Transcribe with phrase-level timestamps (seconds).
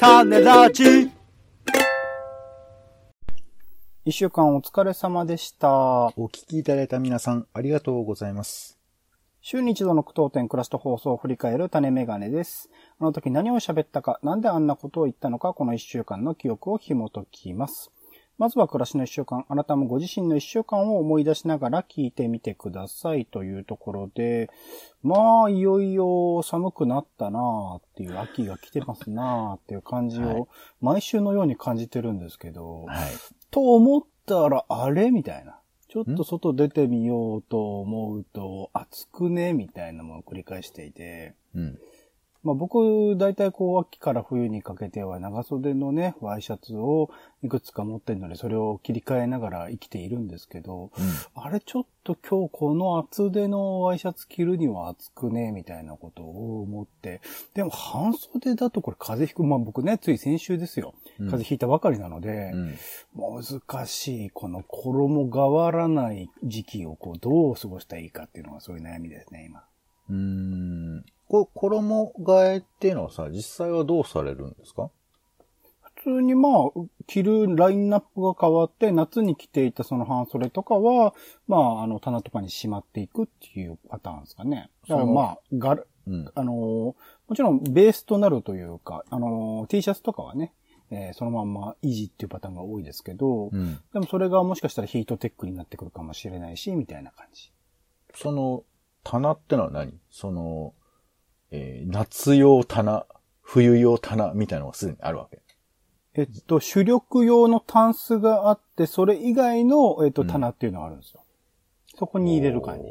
[0.00, 1.10] 種ラジ
[4.06, 5.68] 一週間お疲れ様でした。
[6.16, 8.78] お聞きいただいた皆さん、ありがとうございます。
[9.42, 12.70] 週に一度の苦闘点クラスト放送を振り返る種メガネです。
[12.98, 17.92] あの時何を喋ったか、なんであんなことを言ったのか、この一週間の記憶を紐解きます。
[18.40, 24.48] まずは暮らしの一週間、あなたもご自身の一週間を思い出しながら聞いてみてくださいというところで、
[25.02, 30.48] まあ、いよいよ寒くなったなあっていう、秋が来てますなあっていう感じはいを、
[30.80, 33.10] 毎週のように感じてるんですけど、はい。
[33.50, 35.58] と思ったら、あれみたいな。
[35.90, 41.34] ちょっと外出てみようと思うと、暑くねみたいなものを繰り返していて。
[41.54, 41.78] うん。
[42.42, 47.10] まあ僕、大体こう、秋から冬にかけては長袖のね、ワイシャツを
[47.42, 50.90] いくつか持ってるので、それを切り替えながら生きているんですけど、
[51.34, 57.20] あれちょっと今日この厚手のワイシャツ着るには暑くねみたいなことを思って。
[57.52, 59.44] でも半袖だとこれ風邪ひく。
[59.44, 60.94] まあ僕ね、つい先週ですよ。
[61.18, 62.78] うん風邪ひいたばかりなので、うん。
[63.14, 69.62] 難しい、この衣がわらない時期をこう、どう過ごしたらいいかっていうのがそういう悩みですね、今。
[70.08, 70.79] うーん。
[71.30, 74.90] これ、衣替えっていうのはさ、実際はどうされるんですか？
[75.96, 76.52] 普通にまあ、
[77.06, 81.14] 着るラインナップが変わって、夏に着ていたその半袖とかは、
[81.46, 84.70] まあ、あの、棚とかにしまっていくっていうパターンですかね。
[84.88, 86.32] だからまあ、がる、うん。
[86.34, 86.94] あのーも
[87.36, 90.54] ちろんベースとなるというか、あのー T シャツとかはね、
[90.90, 93.78] えーそのまんま維持っていうパターンが多いですけど、うん。
[93.92, 97.52] でもそれがもしかしたらヒートテックになってくるかもしれないし、みたいな感じ。
[98.14, 98.64] その、
[99.04, 100.00] 棚ってのは何？
[100.10, 100.72] その、
[101.50, 103.06] えー夏用棚、
[103.42, 105.40] 冬用棚みたいなのがすでにあるわけ。
[106.14, 111.24] えっと、主力用のタンスがあって、それ以外の、えっと、うん棚っていうのがあるんですよ。
[111.96, 112.84] そこに入れる感じ。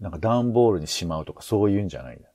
[0.00, 2.30] なんか段ボールにしまうとかそういうんじゃないんだ。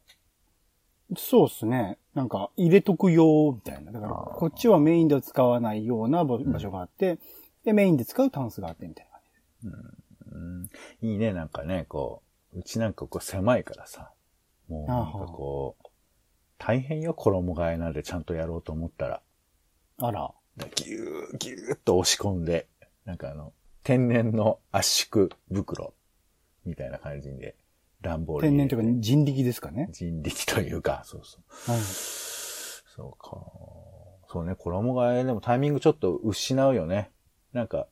[1.17, 1.97] そうですね。
[2.15, 3.91] なんか、入れとく用みたいな。
[3.91, 7.19] だから、こっちはメインでは使わないような場場所があって、
[7.63, 9.05] で、メインで使うタンスがあってみたい
[9.63, 9.81] な感
[10.31, 10.69] うん、
[11.01, 12.23] いいね、なんかね、こ
[12.53, 14.11] う、うちなんかこう狭いからさ、
[14.67, 15.87] もうなんかこう、
[16.57, 19.21] 大変よ、衣替えなんでちゃんとやろうと思ったら、
[19.99, 20.05] じ。
[20.05, 20.31] あら。
[20.57, 22.67] だギュー、ギューっと押し込んで、
[23.03, 23.53] なんかあの、
[23.83, 25.93] 天然の圧縮袋
[26.65, 27.55] みたいな感じで、
[28.01, 29.89] 段ボール天然というか人力ですかね。
[29.91, 31.71] 人力というか、そうそう。
[31.71, 31.81] はい。
[31.81, 33.37] そうか。
[34.27, 37.11] そうね、衣替えでもタイミングちょっと失うよね。
[37.53, 37.87] なんか、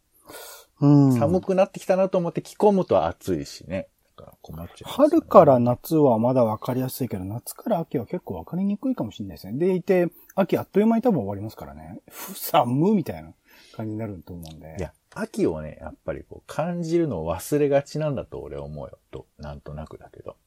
[0.79, 1.13] うん。
[1.13, 3.87] 寒くなってきたなと思って着込むと暑いしね。
[4.25, 9.53] ら困っちゃう、春から夏はまだ分かりやすいけど、夏から秋は結構分かりにくいかもしれないですね。
[9.57, 11.99] でいて、秋あっという間に多分終わりますからね。
[12.09, 13.33] ふ、 寒みたいな
[13.75, 14.75] 感じになると思うんで。
[14.79, 18.97] いや、秋をね、やっぱりこう感じるのを忘れがちなんだと俺は思うよ。
[19.11, 20.37] と、なんとなくだけど。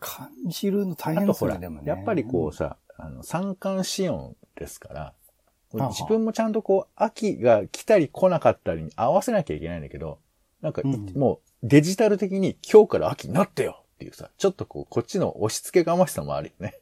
[0.00, 1.88] 感じるの大あとほら、変ですよね、でもね。
[1.88, 5.14] やっぱりこうさ、あの、三寒四温ですから、
[5.72, 10.18] 自分もちゃんとこう、秋が来たり来なかったりに合わせなきゃいけないんだけど、
[10.60, 16.74] なんかい、うんもうデジタル的に今日から秋になってよっていうさ、ちょっとこう、こっちの押し付けがましさもあるよね。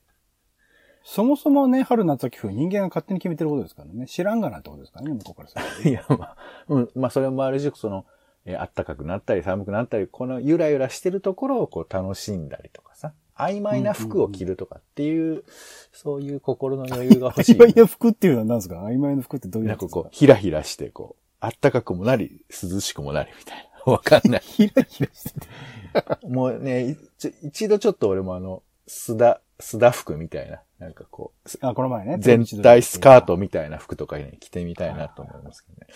[1.05, 4.07] そもそもね、春夏秋冬人間が勝手に決めてることですからね。
[4.07, 5.89] 知らんがなってことですからね、向こうからすると。
[5.89, 6.37] いや、まあ、
[6.69, 8.07] うん、まあそれもあるし、その、
[8.47, 15.45] えー暖かくなったり寒くなったり、このゆらゆらしてるところをこう楽しんだりとかさ、曖昧な服を着るとかっていう、
[15.93, 17.57] そういう心の余裕が欲しい。
[17.57, 18.77] 曖昧な服っていうのは何ですか？
[18.83, 19.97] 曖昧な服ってどういうやつですか？
[19.97, 23.70] なんかこう、ひらひらして、こう、暖かくもなり、涼しくもなりみたいな。
[23.91, 24.41] わかんない。
[24.45, 26.27] ひらひらしてて。
[26.27, 26.97] もうね、
[27.43, 32.17] 一度ちょっと俺もあの、須田、須田服みたいな、なんかこう、あ、この前ね。
[32.19, 35.87] 全体スカートみたいな服とかね、着てみたいなと思いますけどね。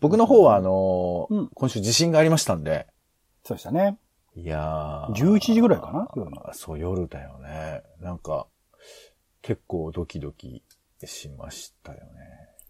[0.00, 2.86] 僕の方はあのーうん今週地震がありましたんで、
[3.44, 3.98] そうでしたね。
[4.36, 5.12] いやー。
[5.12, 7.82] 11時ぐらいかな夜のそう、夜だよね。
[8.00, 8.46] なんか、
[9.42, 10.64] 結構ドキドキ
[11.04, 12.04] しましたよね。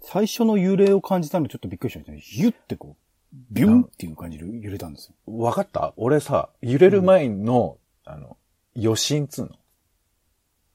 [0.03, 2.20] 最初の揺れを感じたのちょっとびっくりしましたね。
[2.20, 3.03] ヒュってこう、
[3.50, 5.15] ビュンっていう感じで揺れたんですよ。
[5.27, 5.93] わかった？
[5.97, 8.36] 俺さ、揺れる前の、あの、
[8.77, 9.51] 余震っつうの。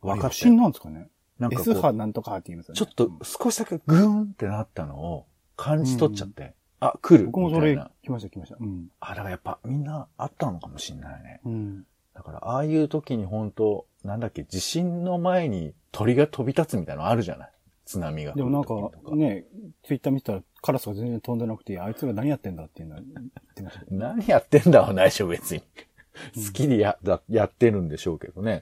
[0.02, 1.10] わかった余震なんですかね？
[1.38, 2.78] なんかこ S 波う、なんとかって言いますよね。
[2.78, 5.26] ちょっと少しだけグーンってなったのを
[5.56, 7.76] 感じ取っちゃって、あ、来る僕もそれ。
[8.04, 8.58] 来ました来ました。
[8.60, 8.88] うん。
[9.00, 11.42] あ、だからやっぱみんなあったのかもしんないね。
[11.46, 11.86] うん。
[12.14, 17.52] だからああいう時に本当なんだっけ、地震の前に鳥が飛び立つみたいなのあるじゃない
[17.90, 18.76] 津波がでもなんか、
[19.16, 19.46] ね、
[19.84, 23.86] ツイッター見てたらカラスが全然飛んでなくて、あいつら何やってんだっていうのは言ってました。
[23.90, 25.62] 何やってんだはないでしょ、別に。
[26.36, 28.62] 好きでや、だやってるんでしょうけどね。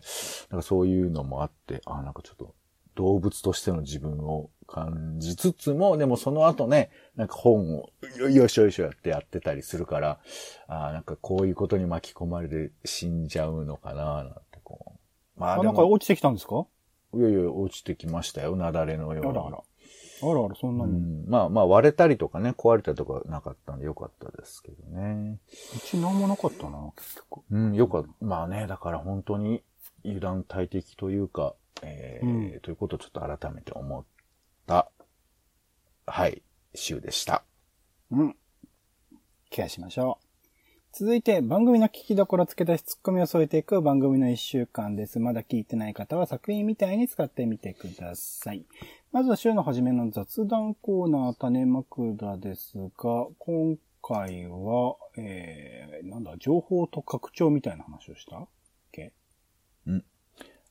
[0.50, 2.56] なんかそういうのもあって、あ、なんかちょっと
[2.96, 10.20] 動物としての自分を感じつつも、でもその後ね、なんか本をよよいしょよいしょやってやってたりするから、
[10.68, 14.94] あなんかこういうことに巻き込まれて死んじゃうのかな、なんてこ
[15.36, 15.40] う。
[15.40, 16.66] まあ、あでも、なんか落ちてきたんですか？
[17.14, 19.30] いやいや、落ちてきましたよ、雪崩のように。
[19.30, 19.58] あらあら。
[19.58, 21.00] あらあら、そんなうに。
[21.00, 25.40] ん、まあまあ割れたりとかね、壊れたりとかなかったんでよかったですけどね。
[25.76, 27.42] うちなんもなかったな、結局。
[27.52, 28.10] うん、よかった。
[28.26, 29.64] まあね、だから本当に
[30.04, 34.04] 油断大敵というか、えーうんということをちょっと改めて思っ
[34.66, 34.90] た、
[36.06, 36.42] はい、
[36.74, 37.44] 週でした。
[38.12, 38.36] うん。
[39.50, 40.27] ケアしましょう。
[41.00, 45.20] 続いて、番組の聞きどころ付け出しツッコミを添えていく番組の一週間です。
[45.20, 48.66] まだ聞いてない方は作品みたいに使ってみてください。
[49.12, 58.48] まずは週の初めの雑談コーナー種枕ですが、今回は、えー、なんだ、情報と拡張みたいな話をしたっ
[58.92, 59.14] け？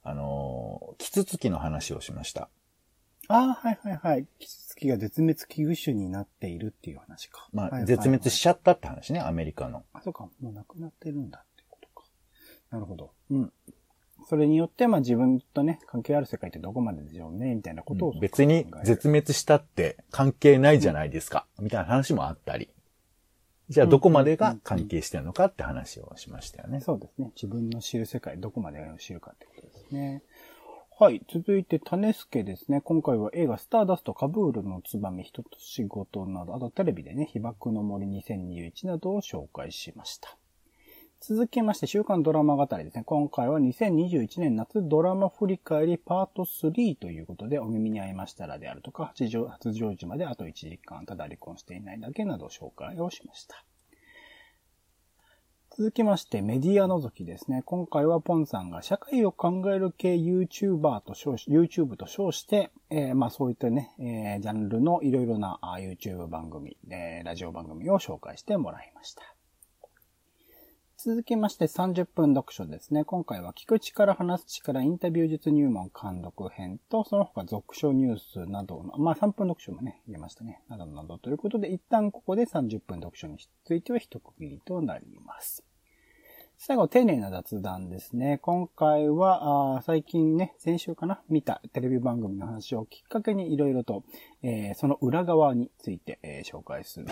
[0.03, 2.49] あのー、キツツキの話をしました。
[3.29, 4.27] ああ、はいはいはい。
[4.39, 7.49] キツツキが絶滅危惧種になっているっていう話か。
[7.53, 9.85] まあ、はいはいはい絶滅しちゃったって話ね、アメリカの。
[9.93, 10.29] あ、そうか。
[10.41, 12.07] もう亡くなってるんだってことか。
[12.71, 13.13] なるほど。
[13.31, 13.53] うん。
[14.29, 22.71] それによって、まあ自分とね、関係ある世界ってどこまででしょうね、みたいなことを、別に絶滅したって関係ないじゃないですか、みたいな話もあったり。
[23.69, 26.81] じゃあどこまでが関係してるのかって話をしましたよね。
[26.81, 27.33] そうですね。
[27.35, 30.23] 自分の知る世界、どこまでを知るかってことですね。
[30.99, 31.21] はい。
[31.31, 32.81] 続いて、種助ですね。
[32.81, 40.39] 今回は映画スターダスト、カブールのツバメ、人と仕事など、あとテレビでね、被爆の森2021などを紹介しました。
[41.21, 43.05] 続きまして、週刊ドラマ語りですね。
[43.05, 53.67] 今回は2021年夏ドラマ振り返りパート3ということで、お耳に合いましたらであるとか、初上初上時まであと1時間、ただ離婚していないだけなど紹介をしました。
[55.79, 57.63] 続きまして、メディア覗きですね。
[57.67, 69.23] 今回はポンさんが社会を考える系 YouTuber と称し、YouTube と称して、えーまあそういったね、えージャンルのいろいろな YouTube 番組、えーラジオ番組を紹介してもらいました。
[70.97, 73.05] 続きまして30分読書ですね。
[73.05, 80.63] 今回は聞く力、話す力、インタビュー術入門監読編と、その他読書ニュースなどの、まあ3分読書もね、入れましたね。
[80.71, 83.37] などなどということで、一旦ここで30分読書に
[83.67, 85.66] ついては一区切りとなります。
[86.59, 88.39] 最後、丁寧な雑談ですね。
[88.39, 91.21] 今回は、最近ね、先週かな？
[91.29, 94.05] 見たテレビ番組の話をきっかけにいろいろと、
[94.43, 97.07] えーその裏側について、えー紹介する、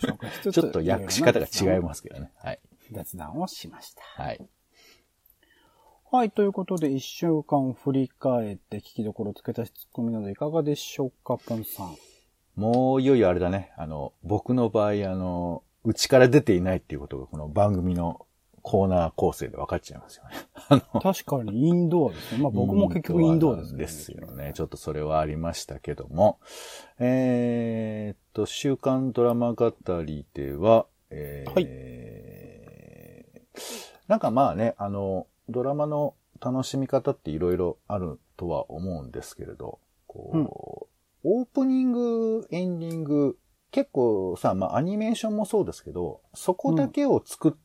[0.00, 2.30] 紹介しつつ、ちょっと訳し方が違いますけどね。
[2.36, 2.60] はい。
[2.92, 4.02] 雑談をしました。
[4.22, 4.46] はい。
[6.12, 11.96] はい、ということで、一週間振り返って聞きどころつけたしツッコミなどいかがでしょうか、ポンさん。
[12.54, 13.72] もういよいよあれだね。
[13.78, 18.26] あの、僕の場合、あの、うちから出ていないっていうことがこの番組の
[18.64, 20.82] コーナー構成で分かっちゃいますよね。
[21.02, 22.42] 確かにインドアですね。
[22.42, 23.78] まあ僕も結局インドアですね。
[23.78, 24.52] ですよね。
[24.54, 26.38] ちょっとそれはありましたけども。
[26.98, 29.70] えーっと、週刊ドラマ語
[30.02, 31.52] りでは、えー
[34.08, 40.88] なんかまあね、あの、ドラマの楽しみ方っていろいろあるとは思うんですけれど、こ
[41.22, 43.38] う、オープニング、エンディング、
[43.70, 47.58] 結構さ、まあアニメーションもそうですけど、そこだけを作って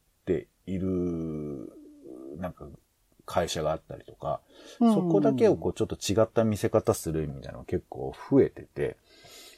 [0.74, 1.71] いる、
[2.38, 2.68] なんか、
[3.25, 4.42] 会社があったりとか、
[4.80, 8.98] うんそこだけをこうちょっと違った見せ方するみたいなのが結構増えてて、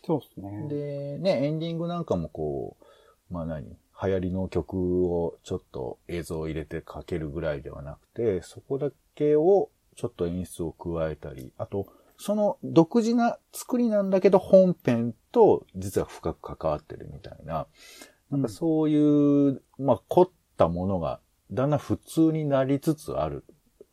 [0.05, 0.67] そうですね。
[0.67, 2.75] で、ね、エンディングなんかもこ
[3.29, 3.65] う、まあ何
[4.03, 11.87] 流行りの曲をちょっと映像を入れてかけるぐらいではなくて、そこだけをちょっと演出を加えたり、あと、
[12.17, 17.67] その独自な作りなんだけど本編と実は深く関わってるみたいな、
[18.31, 20.29] なんかそういう、まあ凝っ
[20.61, 21.19] たものが
[21.51, 23.43] だんだん普通になりつつある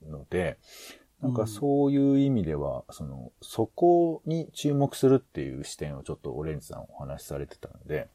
[0.07, 0.59] ので、
[1.21, 8.09] なんかそういう意味では、その、そこに注目するっていう視点をちょっとオレンジさんお話しされてたので、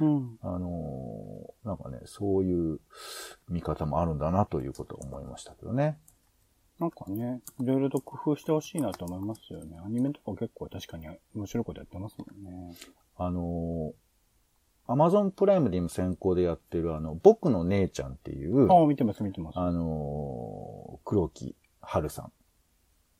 [0.00, 0.38] うん。
[0.40, 2.80] あのーなんかね、そういう
[3.50, 5.98] 見方もあるんだなということを思いましたけどね。
[6.78, 9.78] なんかね、いろいろと工夫してほしいなと思いますよね。
[9.84, 12.74] アニメとか結構確かに面白いことやってますもんね。
[13.18, 13.92] あのー、
[14.88, 19.58] アマゾンプライムで今先行でやってるあの、僕の姉ちゃんっていう、ああ、見てます見てます。
[19.58, 22.30] あのー黒木春さ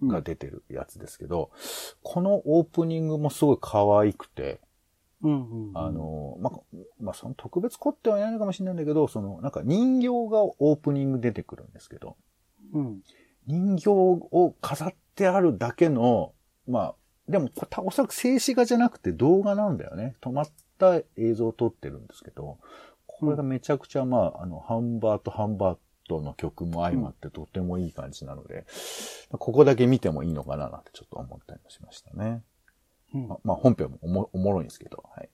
[0.03, 1.51] んが出てるやつですけど、
[2.03, 4.61] このオープニングもすごい可愛くて、
[5.23, 5.79] うんうんうん。
[5.79, 6.61] あのーまあ、
[7.01, 12.17] まあ、その特別凝ってはいないのかもしれないんだけど、その、なんか人形がオープニング出てくるんですけど、
[12.73, 13.01] うん。
[13.47, 16.33] 人形を飾ってあるだけの、
[16.67, 16.95] まあ、
[17.29, 20.15] でも、たおそらく静止画じゃなくて動画なんだよね。
[20.21, 22.59] 止まった映像を撮ってるんですけど、
[23.07, 25.79] これがめちゃくちゃ、まあ、あの、ハンバートハンバー
[26.09, 28.67] トの曲も相まってとてもいい感じなので、
[29.31, 32.43] ここだけ見てもいいのかななんてちょっと思ったりもしましたね。
[33.15, 35.29] うんままあ、本編もおもおもろいんですけど、はい。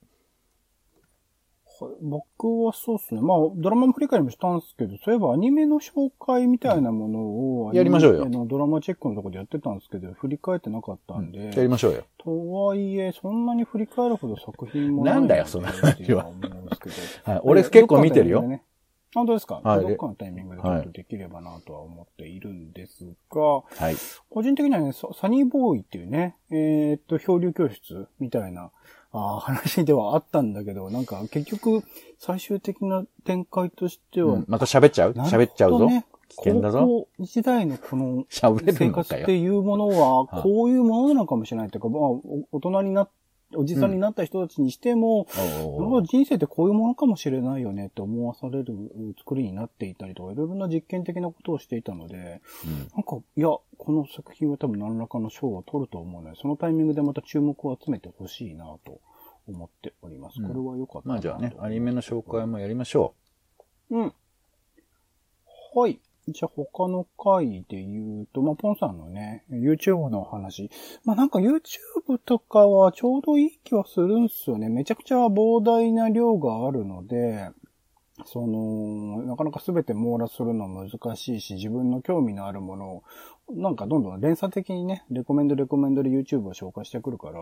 [2.01, 3.21] 僕はそうですね。
[3.21, 7.19] まあ、ドラマも振り返りもしたんですけど、そういえばアニメの紹介みたいなもの
[7.67, 12.05] を、やりましょうよドラマチェックのところでやってたんですけど、振り返ってなかったんで、やりましょうよ。
[12.19, 16.25] とはいえ、そんなに振り返るほど作品もなんだよいそのっていうのは。
[17.25, 17.41] はい。
[17.45, 18.43] 俺結構見てるよ。
[18.43, 18.63] ね
[19.15, 23.97] 本当ですか、はいどっかのタイミングでちょっとできればなとは思っているんですが、はい。
[24.31, 28.71] 個人的にはね、ササニーボーイっていうね、えーっと、漂流教室みたいな
[29.13, 31.83] あー話ではあったんだけど、なんか結局、
[32.19, 35.15] 最終的な展開としては、うんまた喋っちゃう？
[35.15, 35.89] なるほどね喋っちゃうぞ？
[36.29, 36.79] 危険だぞ？
[36.81, 39.37] 高校時代のこの 喋れ生活って。
[39.37, 43.09] いうものは、はいこういうものなのかもしれないというか、まあ、お大人になっ
[43.57, 45.27] おじさんになった人たちにしても、おう
[45.85, 48.75] おうおう人生ってこういうものかもしれないよねって思わされる
[49.19, 59.01] 作りになっていたりとか、いろいろな実験的なことをしていたので、うんなんか、いや、この作品は多分何らかの賞を取ると思うので、そのタイミングでまた注目を集めてほしいなと
[59.49, 60.41] 思っております。
[60.41, 63.15] うんこれは良かったなまあじゃあね、アニメの紹介もやりましょ
[63.91, 64.13] うん。
[65.75, 66.01] はい。
[66.29, 70.71] じゃあ他の回で言うと、まあ、ポンさんのね、YouTube の話。
[71.05, 74.69] まあ、なんか YouTube とかはちょうどいい気はするんすよね。
[74.69, 77.51] めちゃくちゃ膨大な量があるので、
[78.25, 83.03] その、なかなか全て網羅するの難しいし、自分の興味のあるものを、
[83.51, 87.41] なんかどんどん連鎖的にね、レコメンドレコメンドで YouTube を紹介してくるから、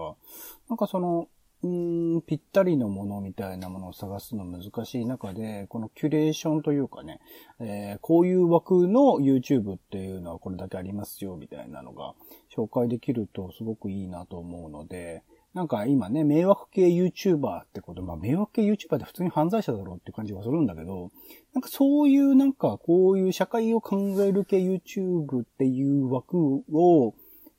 [0.68, 1.28] なんかその、
[1.62, 7.20] うん、ぴったりのものみたいなものを探すの難しい中で、このキュレーションというかね、
[7.60, 12.14] えーこういう枠の YouTube っていうのはこれだけありますよ、みたいなのが
[12.54, 21.10] 紹介できるとすごくいいなと思うので、なんか今ね、迷惑系 YouTuber ってこと、まあ迷惑系 YouTuber って普通に犯罪者だろうって感じがするんだけど、
[21.52, 27.14] なんかそういうなんかこういう社会を考える系 YouTube っていう枠を、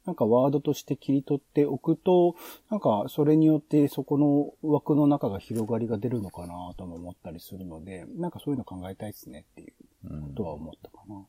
[0.05, 2.35] なんかワードとして切り取っておくと、
[2.69, 9.73] なんかそれによってそこの枠の中が広がりが出るのかなとも思ったりするので、なんかそういうの考えたいですねっていう
[10.05, 10.13] う。
[10.13, 11.25] うんことは思ったかな。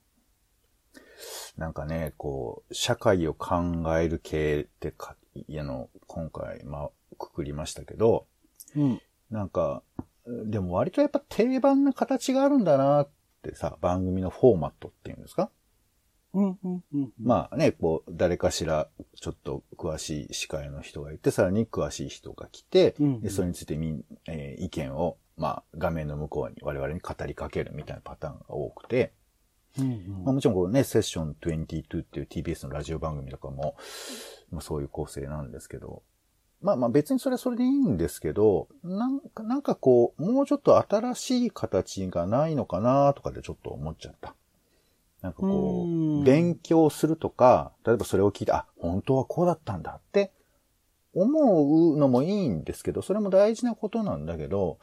[1.57, 3.57] なんかね、こう、社会を考
[3.99, 8.26] える系ってか、いやの、今回、まあ、くくりましたけど、
[8.75, 9.00] うん。
[9.31, 9.83] なんか、
[10.26, 13.09] でも割とやっぱ定番な形があるんだなっ
[13.43, 15.50] てさ、番組のフォーマットっていうんですか？
[16.35, 17.12] うん、うん、うん。
[17.21, 29.12] まあね、こう、誰かしら、ちょっと詳しい司会の人がいて、さらに詳しい人が来て、うんうんでそれについてみん、えー意見を、まあ、画面の向こうに我々に語りかけるみたいなパターンが多くて、
[29.79, 31.65] うん、うんまあ、もちろんこうね、セッション22っ
[32.05, 33.77] ていう TBS のラジオ番組とかも、
[34.51, 36.03] まあ、そういう構成なんですけど、
[36.62, 44.37] まあまあ別にそれはそれでいいんですけど、なんか、なんかこう、もうちょっと新しい形がないのかなとかでちょっと思っちゃった。
[45.23, 50.33] なんかこうんう、勉強するとか、例えばそれを聞いて、あ、本当はこうだったんだって
[51.14, 54.79] 思うのもいいんですけど、それも大事なことなんだけど、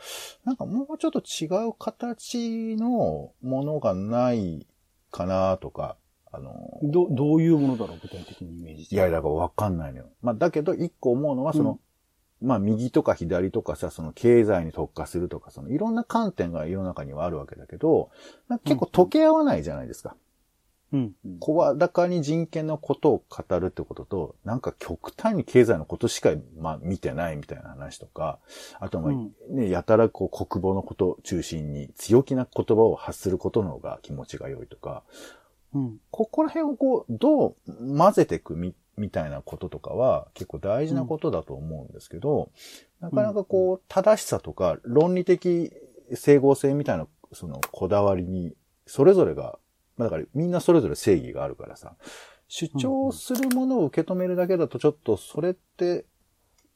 [0.46, 4.66] なんかもうちょっと違う形のものがない
[5.12, 5.98] かなとか、
[6.32, 8.96] あの、ど、どういうものだろう具体的にイメージ。
[8.96, 10.06] いや、だからわかんないのよ。
[10.22, 11.80] まあ、だけど、一個思うのは、その、
[12.42, 18.12] まあ、右とか左とかさ、その経済に特化するとか、そのいろんな観点が世の中にはあるわけだけど、
[18.64, 20.12] 結構溶け合わないじゃないですか。
[20.12, 20.18] うん。
[20.92, 21.16] うん。
[21.40, 28.40] 声高に人権のことを語るってことと、なんか極端に経済のことしか、まあ、見てないみたいな話とか、
[28.80, 29.14] あとは、
[29.50, 35.04] ね、やたらこう国母のことを中心に強気な言葉を発することの方が気持ちが良いとか、
[35.74, 35.98] うん。
[36.10, 42.52] ここら辺をこう、どう混ぜていくみ、みたいなこととかは結構大事なことだと思うんですけど、
[43.00, 45.72] なかなかこう、正しさとか論理的
[46.16, 48.54] 整合性みたいな、そのこだわりに、
[48.88, 49.60] それぞれが、
[50.00, 51.96] まあだからみんなそれぞれ正義があるからさ、
[52.48, 56.06] 主張するものを受け止めるだけだとちょっとそれって、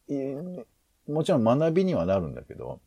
[0.09, 0.65] えー
[1.07, 2.79] もちろん学びにはなるんだけど、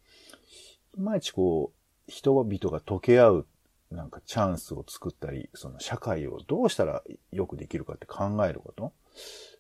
[0.97, 1.73] いまいちこ
[2.09, 3.47] う、人々が溶け合う
[3.91, 7.03] なんかチャンスを作ったり、その社会をどうしたら
[7.33, 8.93] よくできるかって考えること。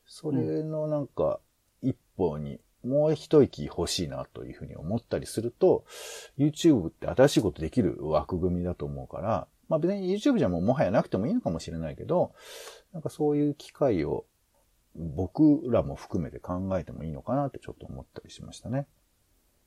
[0.07, 1.41] それのなんか
[1.83, 5.85] 一歩にもう一息欲しいなというふうに思ったりすると、
[6.39, 12.33] YouTube って新しいことできる枠組みだと思うから、まあ別に YouTube じゃもうもはやなくてもいいのかもしれないけど、
[12.93, 14.27] なんかそういう機会を
[14.95, 18.87] 僕らも含めて考えてもいいのかなってちょっと思ったりしましたね。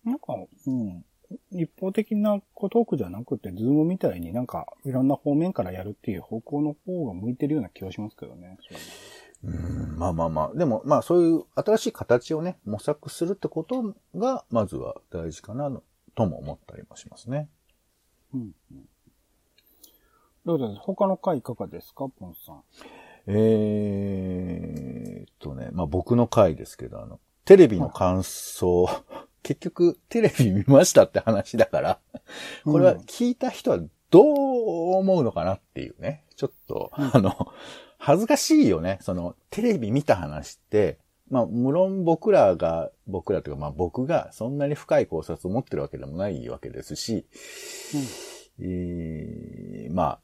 [0.04, 0.34] なんか、
[0.68, 1.06] うん。
[1.52, 8.58] 一方的なトークじゃなくて、ズームみたいになんか、いろんな方面からやるっていう方向の方が向いてるような気がしますけどね。
[9.44, 10.58] うん、まあまあまあ。
[10.58, 15.72] でも、まあそういう新しい形をね、模索するってことが、まずは大事かな、
[16.16, 17.48] とも思ったりもしますね。
[18.34, 18.52] うん。
[18.72, 18.89] うん。
[20.50, 22.64] どうぞ、他の回いかがですか、ポンさん？
[23.28, 28.88] えーっとね、まあ僕の回ですけど、あの、テレビの感想
[29.44, 32.00] 結局テレビ見ましたって話だから、
[32.66, 33.80] これは聞いた人は
[34.10, 36.24] どう思うのかなっていうね。
[36.36, 37.54] ちょっと、うんあの、
[38.00, 38.98] 恥ずかしいよね。
[39.02, 40.98] その、テレビ見た話って、
[41.30, 47.28] まあ、無論僕らが、僕らというか、まあ僕がそんなに深い考察を持ってるわけでもないわけですし、
[48.62, 50.20] えーまあ、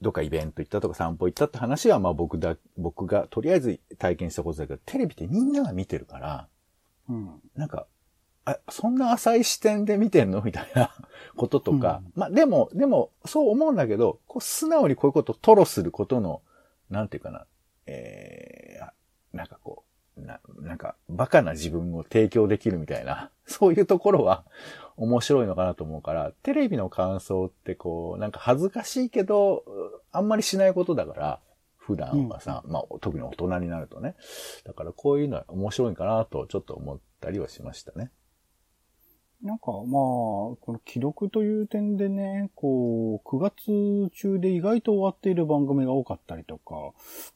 [0.00, 6.48] どっかイベント行ったとか散歩行ったって話は、まあ僕だ、僕がとりあえず体験したことだけど、テレビってみんなが見てるから、
[7.08, 7.40] うん。
[7.56, 7.86] なんか、
[8.44, 10.94] あ、そんな浅い視点で見てんのみたいな
[11.36, 12.02] こととか。
[12.14, 16.42] まあでも、でも、そう思うんだけど、こう素直にこういうことを吐露することの、
[16.90, 17.46] なんていうかな、
[17.86, 19.84] えー、なんかこ
[20.16, 24.44] う、な、なんか、バカな自分を提供できるみたいな、 そういうところは
[24.98, 29.64] 面白いのかなと思うから、テレビの感想ってこう、なんか恥ずかしいけど、
[30.12, 31.40] あんまりしないことだから、
[31.76, 34.16] 普段はさ、まあ特に大人になるとね。
[34.64, 38.10] だからこういうのは面白いかなとちょっと思ったりはしましたね。
[39.40, 46.74] なんか、まあ、この記録という点でね、こう、9月中で意外と終わっている番組が多かったりとか、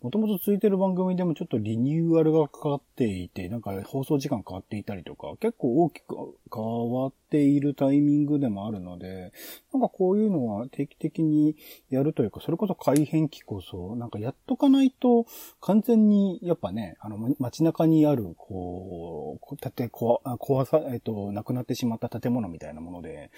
[0.00, 6.16] もともと続いてる番組でもちょっとリニューアルがかかっていて、なんか放送時間変わっていたりとか、結構大きく
[6.52, 9.32] 変わっているタイミングでもあるので、
[9.72, 11.56] なんかこういうのは定期的に
[11.88, 15.24] やるというか、それこそ改変期こそ、なんかやっとかないと、
[15.62, 23.30] 完全に、やっぱね、あの、街中にある、こう、建て、こわ、壊さ、えっと、なくなってしまった建物みたいなもので、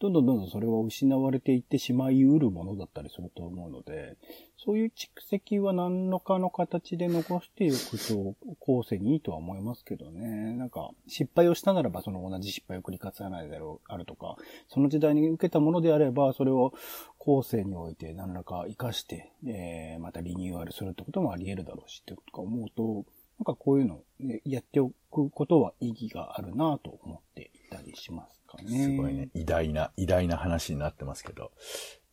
[0.00, 4.16] どんどんどんどんそれは失われていってしまいうるものだったりすると思うので、
[4.58, 10.54] そういう蓄積は何らかの形で残していくと、後世にいいとは思いますけどね。
[10.56, 14.36] なんか、失敗をしたならばその同じ失敗を繰り返さないだろう、あるとか、
[14.68, 16.72] その時代に受けたものであれば、それを
[17.18, 23.04] 後世において何らか活かして、えー、またリニューアルするってこともあり得るだろうしってことか思うと、
[23.38, 28.84] なんかこういうの、ね、やっておくことは意義があるなと思っていたりしますかね。
[28.84, 29.28] すごいね。
[29.34, 31.52] 偉大な、偉大な話になってますけど。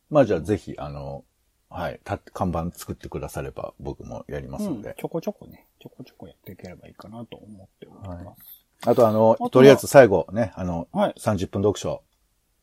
[0.10, 1.24] まあじゃあぜひ、あの、
[1.70, 4.96] はい、た看板作ってくだされば僕もやりますうんので。
[5.00, 8.53] ちょこちょこね、ちょこちょこやっていければいいかなと思っております。
[8.86, 12.04] あとあのあとりあえず最後ね、あの、はい30分読書、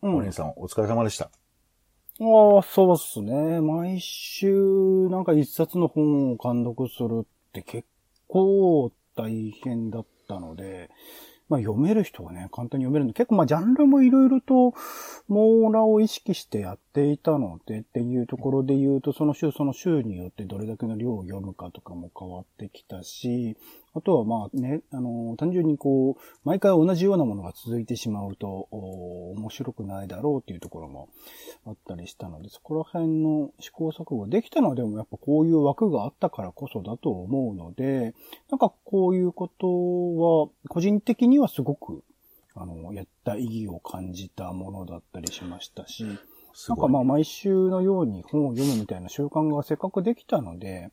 [0.03, 0.17] うん。
[0.17, 1.25] お兄さんお疲れ様でした。
[1.25, 3.61] ああ、そうっすね。
[3.61, 7.89] 毎週、なんか一冊の本を監読するって結
[8.29, 10.91] 構大変だったので、
[11.49, 14.75] まあ読める人はね、簡単に読めるんで、結構まあジャンルもいろいろと
[15.29, 23.57] 網羅を意識してやっていたのでっていうところで言うと、その週その週によってどれだけの量を読むかとかも変わってきたし、
[23.93, 31.09] あとはまあね、あの、単純にこう、毎回同じようなものが続いてしまうと、お面白くないだろうっていうところも
[31.67, 38.15] あったりしたので、そこら辺の試行錯誤できたのはでもやっぱこういう枠があったからこそだと思うので、
[38.51, 42.05] なんかこういうことは、個人的にはすごく、
[42.55, 46.07] あの、やった意義を感じたものだったりしましたし。
[46.69, 50.91] なんかまあ毎週のように本を読むみたいな習慣がせっかくできたので、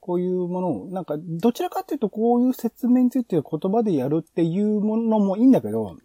[0.00, 5.96] こういうものを、なんかどちらかっていうとこういう説明について言葉でやるっていうものもいいんだけど、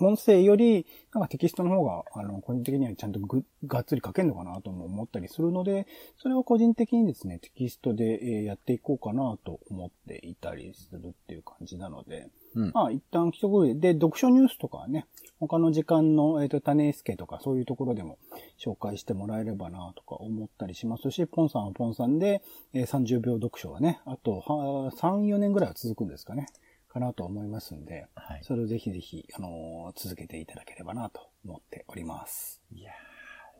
[0.00, 15.06] 音声より、なんかテキストの方が、あの、個人的にはちゃんとぐ、がっつり書けるのかなとも思ったりするので、それを個人的にですね、テキストでやっていこうかなと思っていたりするっていう感じなので、うんまあ一旦一区切りで、読書ニュースとかはね、
[15.40, 18.18] 他の時間の、えっ、と、種助とかそういうところでも
[18.58, 26.46] 紹介してもらえればなとか思ったりしますし、ポンさんはポンさんで、えー30秒読書はね、あとは3、4年ぐらいは続くんですかね、
[26.88, 28.40] かなと思いますんで、はい。
[28.42, 32.60] それをぜひぜひ、あのー続けていただければなと思っております。
[32.72, 32.90] いや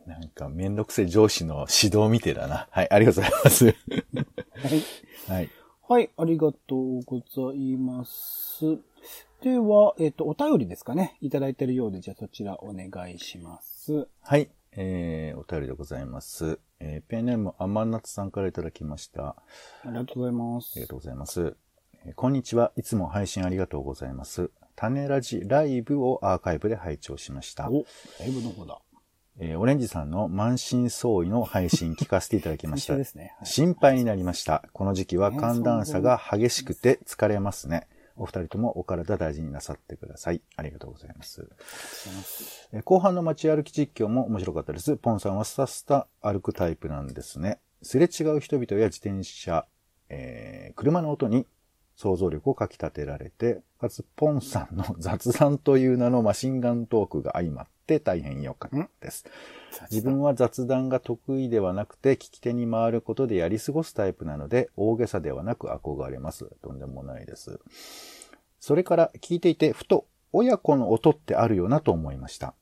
[0.05, 2.67] ーなんかめんどくせえ上司の指導みてえだな。
[2.71, 3.65] はい、ありがとうございます。
[3.69, 3.75] はい。
[5.27, 5.49] はい。
[5.89, 8.77] はい、ありがとうございます。
[9.41, 11.17] では、えっ、と、お便りですかね。
[11.19, 14.07] いただいているようで、じゃあそちらお願いします。
[14.21, 14.51] はい。
[14.73, 16.59] えー、お便りでございます。
[16.79, 19.29] えー、ペンネーム、アマナツさんからいただきました。
[19.29, 19.35] あ
[19.87, 20.73] りがとうございます。
[20.75, 21.55] ありがとうございます。
[22.05, 22.71] えーこんにちは。
[22.77, 24.51] いつも配信ありがとうございます。
[24.75, 27.67] 種ラジライブをアーカイブで拝聴しました。
[27.69, 27.83] お、
[28.19, 28.79] ライブの方だ。
[29.39, 33.03] えーオレンジさんの満身創痍の配信聞かせていただきました で。
[33.03, 33.33] すね。
[33.39, 34.63] はい心配になりました。
[34.73, 37.87] この時期は寒暖差が激しくて疲れますね。
[38.17, 40.41] お二人ともお体大事になさってください。
[40.57, 41.41] ありがとうございます。
[41.41, 44.97] ますえー後半の街歩き実況も面白かったです。
[44.97, 47.59] ポンさんはスタスタ歩くタイプなんですね。
[47.81, 49.65] すれ違う人々や自転車、
[50.09, 51.45] えー車の音に
[52.01, 59.25] 想像力をかき立てられて、かつポンさんの雑談という名のマシンガントークが相まって大変良かったです。
[59.91, 66.49] 自分は雑談が得意ではなくて、聞き手に回ることでやり過ごすタイプなので、大げさではなく憧れます。
[66.61, 67.59] とんでもないです。
[68.61, 72.55] それから聞いていて、ふと親子の音ってあるよなと思いました。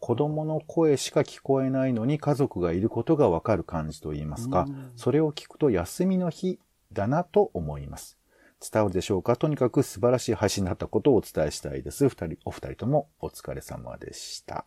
[0.00, 6.58] 子供の声しか聞こえないのに家族がいることがわかる感じと言いますか、それを聞くと休みの日
[6.92, 8.18] だなと思います。
[8.62, 9.36] 伝わるでしょうか？
[9.36, 12.08] とにかく素晴らしい配信だったことをお伝えしたいです。
[12.08, 14.66] 二人、お二人ともお疲れ様でした。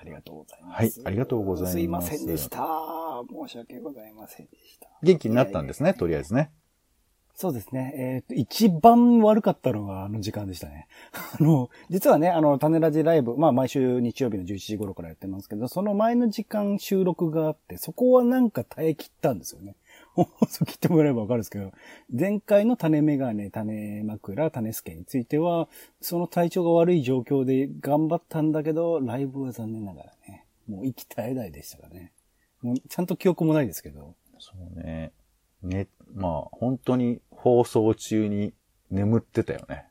[0.00, 0.76] ありがとうございます。
[0.76, 2.58] はいありがとうございますすいませんでした。
[3.30, 4.88] 申し訳ございませんでした。
[5.02, 6.50] 元気になったんですね、とりあえずね。
[7.40, 7.94] そうですね。
[7.96, 10.88] えっ、と、一番悪かったのがあの時間でしたね。
[11.40, 19.74] あの、実はね、あの、種ラジライブ、まあ毎週日曜日の11時頃からやってますけど、その前の時間収録があって、そこはなんか耐え切ったんですよね。
[20.14, 21.72] 放送切ってもらえばわかるんですけど、
[22.12, 25.68] 前回の種メガネ、種枕、種助については、
[26.00, 32.12] その体調が悪い状況で頑張ったんだけど、ライブは残念ながらね、もう息絶えないでしたからね。
[32.62, 34.14] もうちゃんと記憶もないですけど。
[34.38, 35.12] そうね。
[35.62, 38.54] ね、まあ、本当に放送中に
[38.90, 39.89] 眠ってたよね。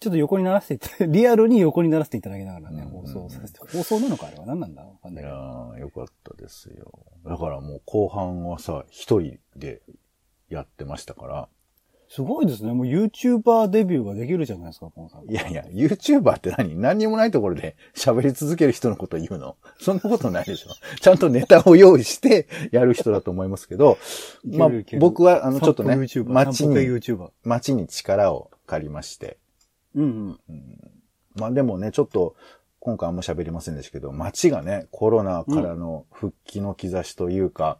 [0.00, 5.74] ちょっと横にならせていただ、リアルに横にならせていただきながらね、うん放送させて、放送なのかあれは何なんだわかんいやないけど。
[5.74, 6.92] ー、よかったですよ。
[7.26, 9.82] だからもう後半はさ、一人で
[10.48, 11.48] やってましたから。
[12.10, 12.72] すごいですね。
[12.72, 15.30] もう YouTuber デビューができるじゃないですか、ポンさん。
[15.30, 16.74] いやいや、YouTuber って何？
[16.74, 19.56] 何にもないところで喋り続ける人のこと言うの？
[19.78, 20.70] そんなことないでしょ。
[21.00, 23.98] ちゃんとネタを用意してやる人だと思いますけど、
[24.42, 26.98] まあ僕はあのちょっとね街に。
[27.44, 29.36] 街に力を借りまして、
[30.02, 30.76] うんうん。
[31.36, 32.34] まあでもね、ちょっと、
[32.80, 37.78] 今回あんま喋りませんでしたけど、街がね、コロナからの復帰の兆しというか、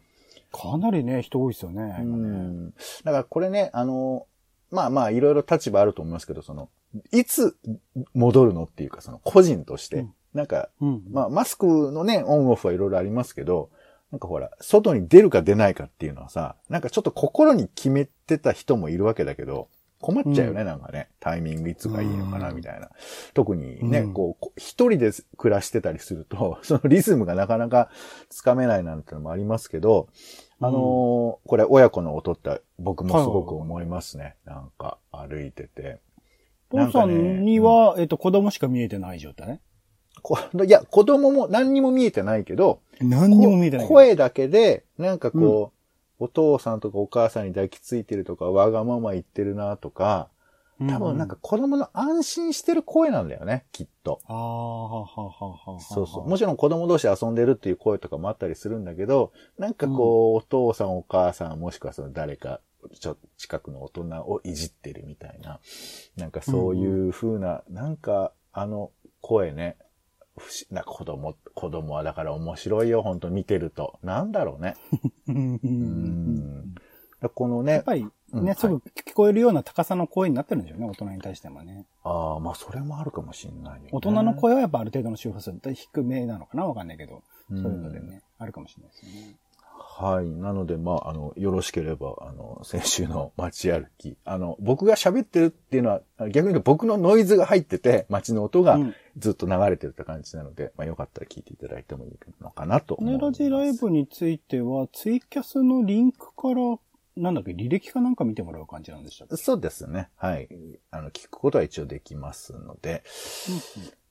[0.53, 1.97] かなりね、人多いですよね。
[2.01, 2.71] うん。
[3.05, 4.27] だからこれね、あの、
[4.71, 6.69] まあまあいろいろ立場あると思いますけど、その、
[7.13, 7.57] いつ
[8.15, 11.03] 戻るのっていうか、その個人として、うんなんか、うん。
[11.11, 13.71] まあマスクのね、オンオフはいろいろありますけど、
[14.13, 19.69] なんかほら、外に出るか出ないかっていうのはさ、なんかちょっと心に決めてた人もいるわけだけど、
[20.01, 21.09] 困っちゃうよね、なんかね。
[21.19, 22.91] タイミングいつがいいのかな、うんみたいな。
[23.35, 27.91] 特にね、うんこうこ、一人で暮らしてたりすると、 そのリズムがなかなか
[28.29, 30.09] つかめないなんてのもありますけど、
[30.61, 34.37] あのーこれ親子の音って僕もすごく思いますね。
[34.45, 36.01] なんか歩いてて。
[36.69, 39.61] ポンさんには、えっと、子供しか見えてない状態？
[40.23, 43.87] こいや、子供も何にも見えてないけど、何にも見えてない。
[43.87, 45.78] こ声だけで、なんかこう、
[46.19, 50.29] お父さんとかお母さんに抱きついてるとか、わがまま言ってるなとか、
[50.79, 54.21] 多分なんか、子供の安心してる声なんだよね、きっと。
[54.27, 55.81] ああ、はははは。
[55.81, 56.29] そうそう。
[56.29, 62.61] もちろん子供同士遊んでるっていう声とかもあったりするんだけど、なんかこう、お父さんお母さんもしくはその誰か、
[63.01, 65.59] ちょ、近くの大人をいじってるみたいな。
[66.17, 69.77] なんかそういう風な、なんかあの声ね、
[70.39, 73.99] 不思な子供、子供はだから面白いよ、本当見てると。
[74.03, 74.77] なんだろうね。
[75.29, 75.61] うん。
[75.63, 76.75] うん。
[77.35, 81.87] このね、やっぱり、ね、うんすぐ聞こえるような高さの声になってるんでしょうね、大人に対してもね。
[82.05, 83.89] ああ、まあそれもあるかもしれないよ、ね。
[83.91, 89.37] 大人の声はやっぱある程度の周波数って低めなのかなわかんないけど、うんそういうのでね、あるかもしれないですよね。
[90.01, 90.27] はい。
[90.27, 94.17] なので、まあ、あの、よろしければ、あの、先週の街歩き。
[94.25, 103.43] あの、僕が喋ってるっていうのは、逆に言うと僕のノイズが入ってて、街の音がうんずっと流れてるって感じなので、まあ、よかったら聞いていただいてもいいのかなと思いネます。
[103.43, 106.79] ラジライブについては、ツイキャスのリンクから、
[107.17, 109.37] なんだっけ、履歴かなんか見てもらう感じなんでしたっけ？
[109.37, 110.11] そうですね。
[110.15, 110.49] はい。
[110.93, 113.03] あの、聞くことは一応できますので、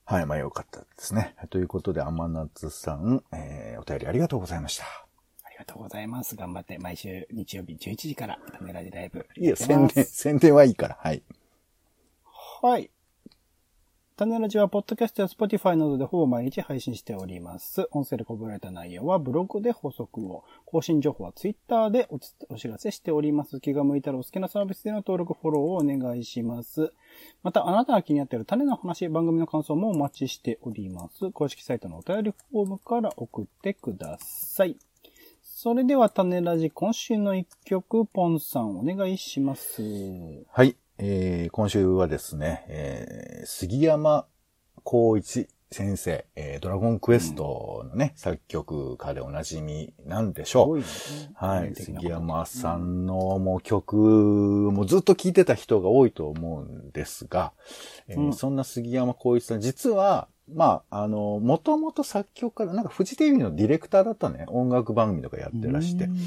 [0.04, 0.26] はい。
[0.26, 1.34] まあ、よかったですね。
[1.50, 5.07] ということで、甘夏さん、えー、お便りありがとうございました。
[5.58, 6.36] ありがとうございます。
[6.36, 9.26] 頑張って、毎週日曜日11時から、ネラジライブ。
[9.36, 11.24] いや、宣伝、宣伝はいいから、はい。
[12.62, 12.91] はい。
[14.15, 17.88] タネラジは、ポッドキャストや Spotify などでほぼ毎日配信しております。
[17.89, 20.43] 音声でこぼれた内容はブログで補足を。
[20.65, 23.60] 更新情報は Twitter でおつお知らせしております。
[23.60, 26.93] 気が向いたらお好きなサービスでの登録、フォローをお願いします。
[27.41, 31.32] また、あなたが気になっている種の話、番組の感想もお待ちしております。
[31.32, 34.78] 公式サイトのお便りフォームから送ってください。
[35.60, 39.82] それでは、種ラジ、今週の一曲、ポンさんお願いします。
[40.52, 40.78] はい。
[41.00, 44.28] えー、今週はですね、えー、杉山
[44.86, 50.84] 光一先生、えー、ドラゴンクエストのね、作曲家でおなじみなんでしょう。
[50.84, 51.74] すねはい。
[51.74, 57.54] 杉山さんのもう曲、もうずっと聴いてた人が多いと思うんですが、
[58.08, 66.05] えーうんそんな杉山光一さん、実は、まあ、あの、もともと作曲家で、なんかフジテレビのディレクターだったね、音楽番組とかやってらして。
[66.05, 66.07] う。
[66.10, 66.17] ん。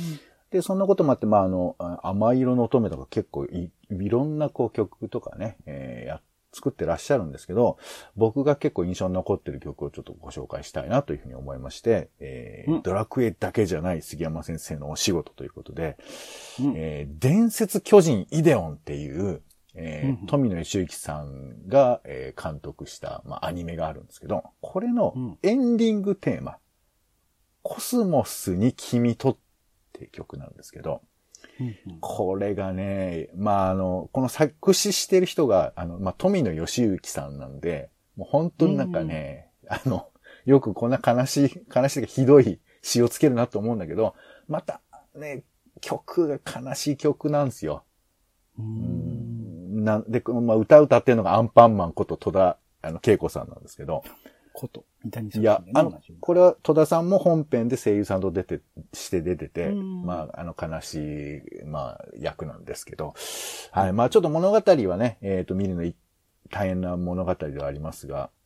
[0.51, 6.21] で、そんなこともあって、まあ、あの、あ甘い色の乙女とか結構い、いろんなこう曲とかね、えーや、
[6.53, 7.79] 作ってらっしゃるんですけど、
[8.17, 12.83] 僕が結構印象に残ってる曲をちょっとご紹介したいなというふうに思いまして、えーうん。
[12.83, 15.97] ドラクエだけじゃない杉山先生のお仕事ということで、
[16.61, 16.73] うん。
[16.77, 19.43] えー伝説巨人イデオンっていう、
[19.75, 20.21] えーうん。
[20.21, 25.39] うん富野義行さんが、えー監督した、まあ、アニメがあるんですけど、これのうん。
[25.43, 26.59] エンディングテーマ、
[27.63, 29.37] コスモスに君とっ
[29.93, 31.03] て曲なんですけど、
[31.59, 31.75] うんうん。
[32.01, 40.09] これがね、まあ、あの、この作詞してる人が、あの、まあ、富野義行さんなんで、もう本当になんかね、あの、
[40.47, 44.15] よくこんな悲しい、悲しいがひどい詩をつけるなと思うんだけど、
[44.49, 44.81] また
[45.15, 45.45] ね、
[45.81, 47.85] 曲が悲しい曲なんですよ。
[48.59, 49.20] ううんん
[49.85, 54.03] なんで、このまあ、歌歌ってるのがアンパンマンこと戸田、あの、恵子さんなんですけど、
[54.53, 58.61] こと、三谷さんいや、あのこれは戸田さんも本編で声優さんと出て、
[58.93, 60.03] して出てて、うん。
[60.05, 60.95] まあ、あの、悲し
[61.63, 63.15] い、まあ、役なんですけど、
[63.73, 65.95] はい、まあ、ちょっと物語はね、えっ、と、見るのい
[66.51, 68.40] 大変な物語ではありますが、えー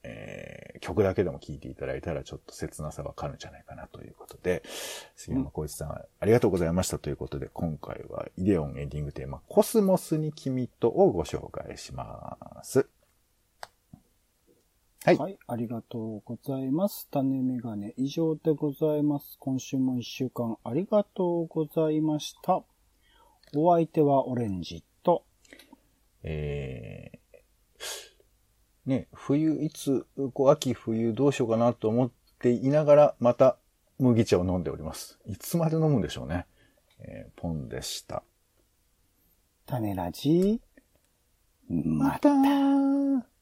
[0.84, 4.62] 曲だけでも聴いていただいたらちょっと切なさわかるんじゃないかなということで、
[5.16, 12.86] 杉山浩一さん、ありがとうございましたということで、今回はイデオンエンディングテーマ、コスモスに君とをご紹介します。
[15.04, 17.08] はいはい、ありがとうございます。
[17.10, 19.38] 種メガネ以上でございます。
[19.40, 22.62] 今週も一週間ありがとうございました。
[23.56, 25.24] お相手はオレンジと、
[26.22, 27.13] えー
[28.86, 33.56] ね、冬、いつ、こう、秋、冬どうしようかなと思っていながら、また
[33.98, 35.18] 麦茶を飲んでおります。
[35.26, 36.46] いつまで飲むんでしょうね。
[36.98, 38.22] えーポンでした。
[39.66, 40.60] 種ラジ、
[41.68, 43.33] ままたー